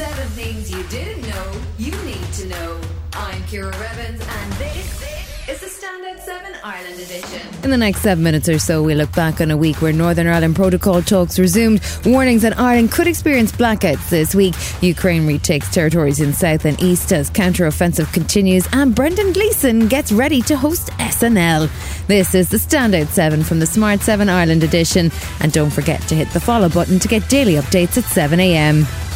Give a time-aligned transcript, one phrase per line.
[0.00, 2.80] Seven things you didn't know you need to know.
[3.12, 5.02] I'm Ciara Revins, and this
[5.46, 7.42] is the Standout 7 Ireland edition.
[7.64, 10.26] In the next seven minutes or so, we look back on a week where Northern
[10.26, 11.82] Ireland Protocol talks resumed.
[12.06, 14.54] Warnings that Ireland could experience blackouts this week.
[14.80, 20.40] Ukraine retakes territories in south and east as counter-offensive continues, and Brendan Gleeson gets ready
[20.40, 21.68] to host SNL.
[22.06, 25.12] This is the Standout 7 from the Smart 7 Ireland edition.
[25.40, 29.09] And don't forget to hit the follow button to get daily updates at 7am.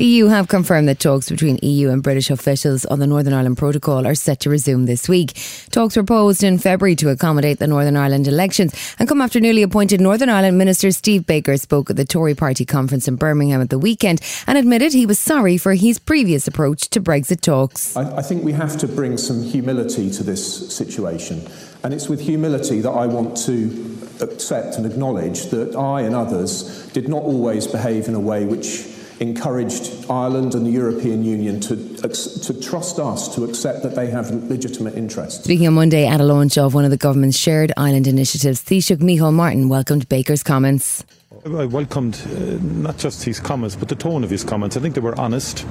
[0.00, 3.58] The EU have confirmed that talks between EU and British officials on the Northern Ireland
[3.58, 5.38] Protocol are set to resume this week.
[5.72, 9.62] Talks were posed in February to accommodate the Northern Ireland elections and come after newly
[9.62, 13.68] appointed Northern Ireland Minister Steve Baker spoke at the Tory party conference in Birmingham at
[13.68, 17.94] the weekend and admitted he was sorry for his previous approach to Brexit talks.
[17.94, 21.46] I, I think we have to bring some humility to this situation.
[21.84, 26.86] And it's with humility that I want to accept and acknowledge that I and others
[26.94, 28.89] did not always behave in a way which
[29.20, 34.30] encouraged Ireland and the European Union to, to trust us to accept that they have
[34.30, 35.44] legitimate interests.
[35.44, 38.96] Speaking on Monday at a launch of one of the government's shared island initiatives, Taoiseach
[38.96, 41.04] Micheál Martin welcomed Baker's comments.
[41.44, 44.76] I welcomed uh, not just his comments, but the tone of his comments.
[44.76, 45.66] I think they were honest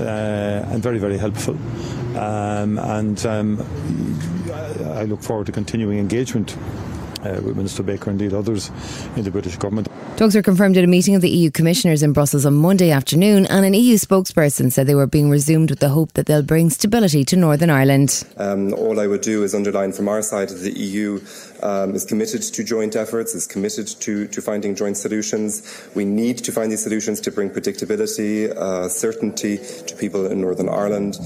[0.00, 0.04] uh,
[0.70, 1.56] and very, very helpful.
[2.16, 3.66] Um, and um,
[4.94, 6.56] I look forward to continuing engagement
[7.26, 8.70] uh, with Minister Baker and indeed others
[9.16, 9.88] in the British government.
[10.16, 13.46] Talks were confirmed at a meeting of the EU commissioners in Brussels on Monday afternoon,
[13.46, 16.70] and an EU spokesperson said they were being resumed with the hope that they'll bring
[16.70, 18.24] stability to Northern Ireland.
[18.36, 21.20] Um, all I would do is underline from our side that the EU
[21.62, 25.88] um, is committed to joint efforts, is committed to, to finding joint solutions.
[25.94, 30.68] We need to find these solutions to bring predictability, uh, certainty to people in Northern
[30.68, 31.18] Ireland.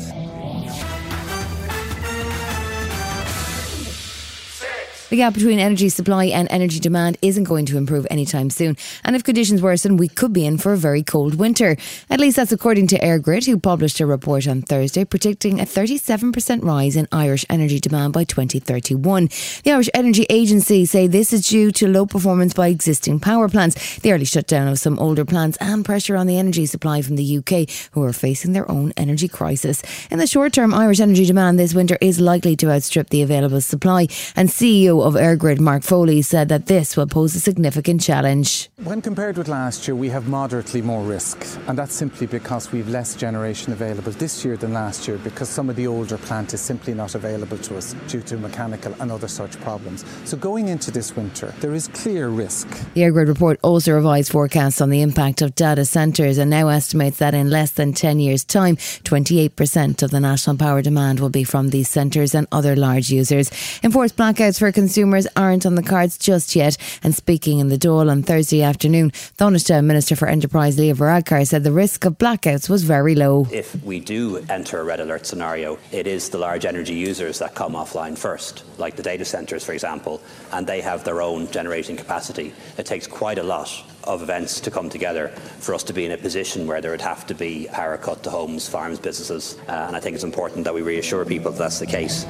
[5.10, 8.76] The gap between energy supply and energy demand isn't going to improve anytime soon.
[9.02, 11.76] And if conditions worsen, we could be in for a very cold winter.
[12.08, 16.62] At least that's according to EirGrid, who published a report on Thursday predicting a 37%
[16.62, 19.30] rise in Irish energy demand by 2031.
[19.64, 23.98] The Irish Energy Agency say this is due to low performance by existing power plants,
[23.98, 27.38] the early shutdown of some older plants, and pressure on the energy supply from the
[27.38, 29.82] UK, who are facing their own energy crisis.
[30.08, 33.60] In the short term, Irish energy demand this winter is likely to outstrip the available
[33.60, 34.06] supply.
[34.36, 38.70] And CEO of EirGrid, Mark Foley, said that this will pose a significant challenge.
[38.84, 42.88] When compared with last year, we have moderately more risk, and that's simply because we've
[42.88, 46.60] less generation available this year than last year because some of the older plant is
[46.60, 50.04] simply not available to us due to mechanical and other such problems.
[50.24, 52.68] So going into this winter, there is clear risk.
[53.00, 57.16] The EirGrid report also revised forecasts on the impact of data centres and now estimates
[57.16, 61.42] that in less than 10 years' time, 28% of the national power demand will be
[61.42, 63.50] from these centres and other large users.
[63.82, 66.76] Enforced blackouts for consumers aren't on the cards just yet.
[67.02, 71.64] And speaking in the Dáil on Thursday afternoon, Taoiseach Minister for Enterprise Leo Varadkar said
[71.64, 73.46] the risk of blackouts was very low.
[73.50, 77.54] If we do enter a red alert scenario, it is the large energy users that
[77.54, 80.20] come offline first, like the data centres, for example,
[80.52, 82.52] and they have their own generating capacity.
[82.76, 83.70] It takes quite a lot
[84.02, 85.28] of events to come together
[85.60, 88.20] for us to be in a position where there would have to be power cut
[88.24, 89.56] to homes, farms, businesses.
[89.68, 92.26] Uh, and I think it's important that we reassure people that that's the case.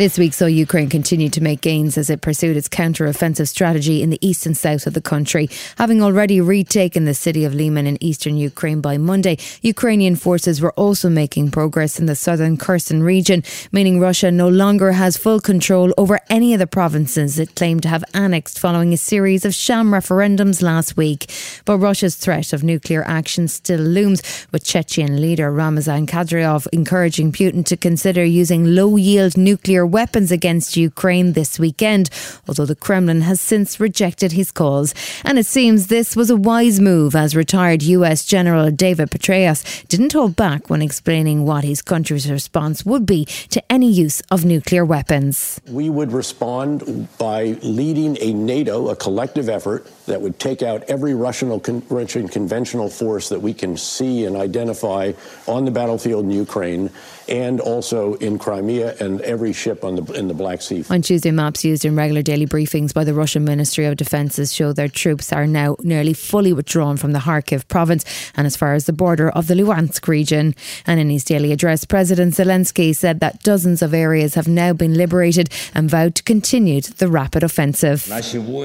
[0.00, 4.08] This week saw Ukraine continue to make gains as it pursued its counter-offensive strategy in
[4.08, 5.50] the east and south of the country.
[5.76, 10.72] Having already retaken the city of Lyman in eastern Ukraine by Monday, Ukrainian forces were
[10.72, 15.92] also making progress in the southern Kherson region, meaning Russia no longer has full control
[15.98, 19.90] over any of the provinces it claimed to have annexed following a series of sham
[19.90, 21.30] referendums last week.
[21.66, 27.66] But Russia's threat of nuclear action still looms, with Chechen leader Ramzan Kadyrov encouraging Putin
[27.66, 32.10] to consider using low-yield nuclear weapons against Ukraine this weekend,
[32.46, 34.94] although the Kremlin has since rejected his calls.
[35.24, 40.12] And it seems this was a wise move as retired US General David Petraeus didn't
[40.12, 44.84] hold back when explaining what his country's response would be to any use of nuclear
[44.84, 45.60] weapons.
[45.68, 51.14] We would respond by leading a NATO, a collective effort that would take out every
[51.14, 55.12] Russian, Russian conventional force that we can see and identify
[55.46, 56.90] on the battlefield in Ukraine
[57.28, 60.84] and also in Crimea and every ship on the in the Black Sea.
[60.90, 64.72] On Tuesday, maps used in regular daily briefings by the Russian Ministry of Defences show
[64.72, 68.04] their troops are now nearly fully withdrawn from the Kharkiv province
[68.36, 70.56] and as far as the border of the Luhansk region.
[70.86, 74.94] And in his daily address, President Zelensky said that dozens of areas have now been
[74.94, 78.10] liberated and vowed to continue the rapid offensive.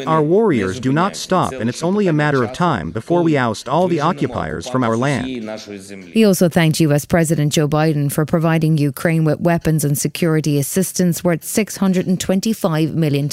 [0.07, 3.37] Our warriors do not stop stop, and it's only a matter of time before we
[3.37, 5.25] oust all the occupiers from our land.
[5.27, 11.23] He also thanked US President Joe Biden for providing Ukraine with weapons and security assistance
[11.23, 13.27] worth $625 million.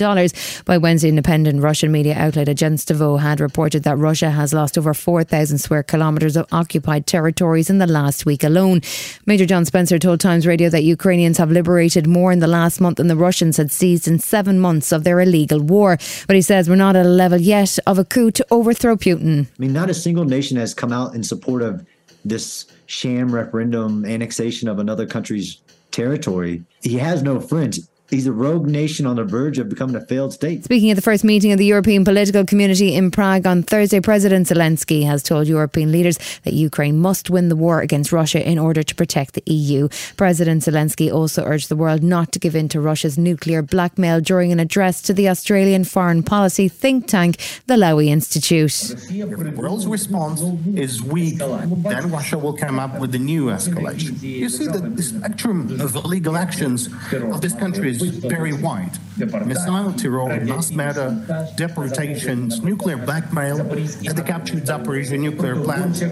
[0.65, 5.59] By Wednesday, independent Russian media outlet Agentstvo had reported that Russia has lost over 4,000
[5.59, 8.81] square kilometres of occupied territories in the last week alone.
[9.27, 12.97] Major John Spencer told Times Radio that Ukrainians have liberated more in the last month
[12.97, 15.99] than the Russians had seized in seven months of their illegal war.
[16.27, 19.47] But he says we're not at a level yet of a coup to overthrow Putin.
[19.47, 21.87] I mean, not a single nation has come out in support of
[22.25, 25.61] this sham referendum annexation of another country's
[25.91, 26.65] territory.
[26.83, 27.89] He has no friends.
[28.13, 30.65] He's a rogue nation on the verge of becoming a failed state.
[30.65, 34.49] Speaking at the first meeting of the European political community in Prague on Thursday, President
[34.49, 38.83] Zelensky has told European leaders that Ukraine must win the war against Russia in order
[38.83, 39.89] to protect the EU.
[40.19, 44.53] President Zelensky also urged the world not to give in to Russia's nuclear blackmail during
[44.53, 48.91] an address to the Australian foreign policy think tank, the Lowy Institute.
[48.91, 50.43] If the world's response
[50.77, 54.21] is weak, then Russia will come up with a new escalation.
[54.21, 58.99] You see that the spectrum of illegal actions of this country is very wide.
[59.17, 66.03] Missile terror, mass murder, deportations, nuclear blackmail, and the captured Zaporizhia nuclear plant.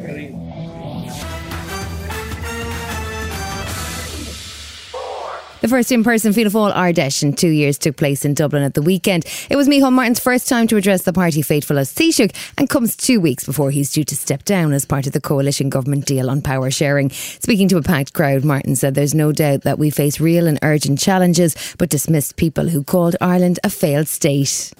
[5.60, 8.62] The first in person Fianna Fáil Ard Fheis in two years took place in Dublin
[8.62, 9.26] at the weekend.
[9.50, 12.96] It was Micheál Martin's first time to address the party faithful as Taoiseach and comes
[12.96, 16.30] two weeks before he's due to step down as part of the coalition government deal
[16.30, 17.10] on power sharing.
[17.10, 20.58] Speaking to a packed crowd, Martin said there's no doubt that we face real and
[20.62, 24.72] urgent challenges, but dismissed people who called Ireland a failed state.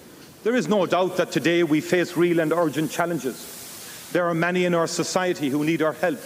[0.44, 4.08] There is no doubt that today we face real and urgent challenges.
[4.12, 6.20] There are many in our society who need our help.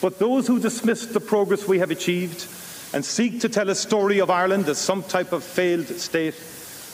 [0.00, 2.57] But those who dismiss the progress we have achieved
[2.92, 6.34] and seek to tell a story of Ireland as some type of failed state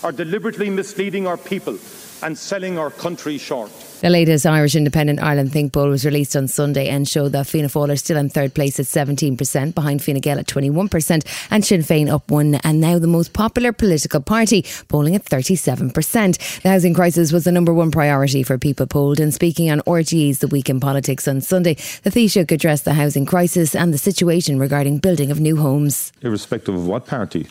[0.04, 1.78] are deliberately misleading our people
[2.22, 3.70] and selling our country short.
[4.00, 7.68] The latest Irish Independent Ireland Think poll was released on Sunday and showed that Fianna
[7.68, 11.80] Fáil are still in third place at 17%, behind Fine Gael at 21%, and Sinn
[11.80, 16.62] Féin up one, and now the most popular political party, polling at 37%.
[16.62, 20.40] The housing crisis was the number one priority for people polled, and speaking on RTE's
[20.40, 24.58] The Week in Politics on Sunday, the Taoiseach addressed the housing crisis and the situation
[24.58, 26.12] regarding building of new homes.
[26.20, 27.46] Irrespective of what party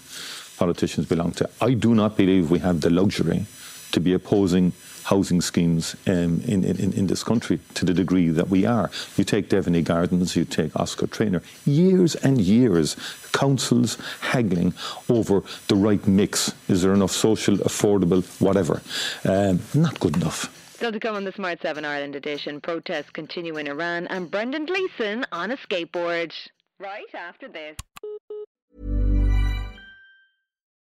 [0.64, 3.46] politicians belong to, I do not believe we have the luxury
[3.92, 4.72] to be opposing
[5.04, 8.90] housing schemes um, in, in, in this country to the degree that we are.
[9.18, 12.96] You take Devaney Gardens, you take Oscar Traynor, years and years,
[13.34, 14.74] councils haggling
[15.10, 16.54] over the right mix.
[16.70, 18.82] Is there enough social, affordable, whatever?
[19.26, 20.40] Um, not good enough.
[20.76, 24.66] Still to come on the Smart 7 Ireland edition, protests continue in Iran and Brendan
[24.66, 26.32] Gleeson on a skateboard.
[26.80, 27.76] Right after this.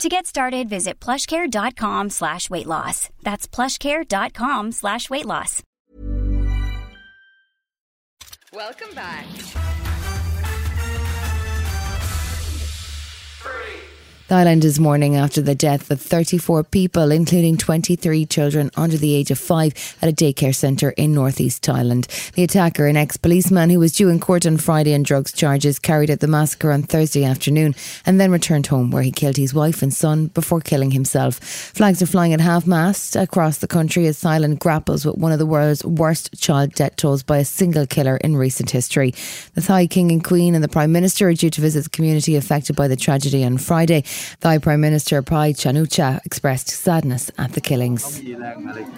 [0.00, 3.10] To get started, visit plushcare.com slash weight loss.
[3.22, 5.62] That's plushcare.com slash weight loss.
[8.52, 9.24] Welcome back.
[14.34, 19.14] The Thailand is mourning after the death of 34 people, including 23 children under the
[19.14, 19.72] age of five,
[20.02, 22.08] at a daycare centre in northeast Thailand.
[22.32, 25.78] The attacker, an ex policeman who was due in court on Friday on drugs charges,
[25.78, 29.54] carried out the massacre on Thursday afternoon and then returned home where he killed his
[29.54, 31.38] wife and son before killing himself.
[31.38, 35.38] Flags are flying at half mast across the country as Thailand grapples with one of
[35.38, 39.14] the world's worst child death tolls by a single killer in recent history.
[39.54, 42.34] The Thai King and Queen and the Prime Minister are due to visit the community
[42.34, 44.02] affected by the tragedy on Friday.
[44.40, 48.18] Thai Prime Minister Prayut Chan-o-cha expressed sadness at the killings.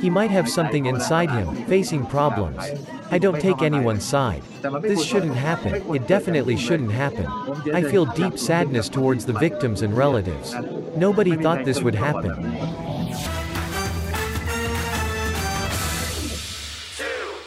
[0.01, 2.63] He might have something inside him, facing problems.
[3.11, 4.43] I don't take anyone's side.
[4.83, 5.75] This shouldn't happen.
[5.95, 7.27] It definitely shouldn't happen.
[7.75, 10.55] I feel deep sadness towards the victims and relatives.
[10.97, 12.33] Nobody thought this would happen.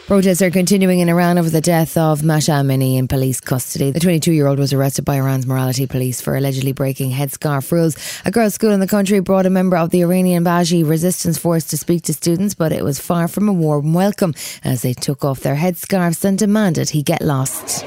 [0.10, 3.92] Protests are continuing in Iran over the death of Mahsa Amini in police custody.
[3.92, 7.96] The 22 year old was arrested by Iran's morality police for allegedly breaking headscarf rules.
[8.26, 11.66] A girls' school in the country brought a member of the Iranian Basij resistance force
[11.66, 15.24] to speak to students, but it was far from a warm welcome as they took
[15.24, 17.86] off their headscarves and demanded he get lost.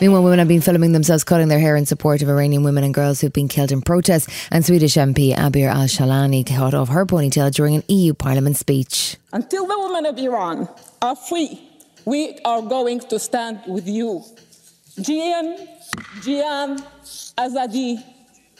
[0.00, 2.92] Meanwhile, women have been filming themselves cutting their hair in support of Iranian women and
[2.92, 4.28] girls who've been killed in protests.
[4.50, 9.16] And Swedish MP Abir Al-Sahlani cut off her ponytail during an EU Parliament speech.
[9.32, 10.68] Until the women of Iran
[11.00, 11.60] are free,
[12.04, 14.22] we are going to stand with you.
[15.00, 15.68] Jin,
[16.20, 16.84] Jiyan,
[17.36, 18.02] Azadi,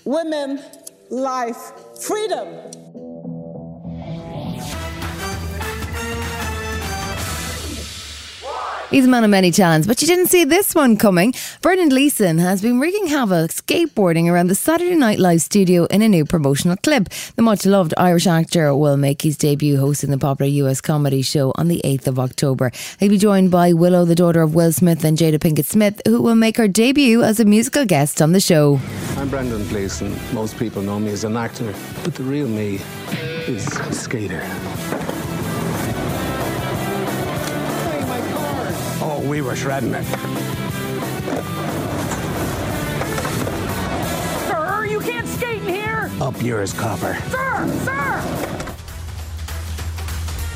[0.04, 0.60] women,
[1.10, 2.48] life, freedom.
[8.94, 11.34] He's a man of many talents, but you didn't see this one coming.
[11.62, 16.08] Brendan Gleeson has been wreaking havoc skateboarding around the Saturday Night Live studio in a
[16.08, 17.08] new promotional clip.
[17.34, 21.52] The much loved Irish actor will make his debut hosting the popular US comedy show
[21.56, 22.70] on the 8th of October.
[23.00, 26.22] He'll be joined by Willow, the daughter of Will Smith, and Jada Pinkett Smith, who
[26.22, 28.78] will make her debut as a musical guest on the show.
[29.16, 30.16] I'm Brendan Gleeson.
[30.32, 31.74] Most people know me as an actor,
[32.04, 32.78] but the real me
[33.48, 34.48] is a skater.
[39.24, 40.04] We were shredding it.
[44.48, 46.10] Sir, you can't skate in here!
[46.20, 47.14] Up yours, copper.
[47.30, 48.20] Sir, sir!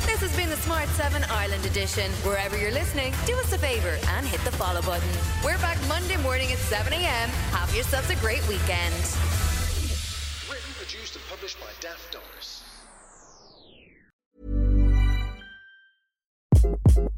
[0.05, 2.11] This has been the Smart 7 Ireland edition.
[2.23, 5.09] Wherever you're listening, do us a favour and hit the follow button.
[5.43, 7.29] We're back Monday morning at 7 a.m.
[7.51, 8.93] Have yourselves a great weekend.
[10.49, 12.38] Written, produced, and published by Daft Doris.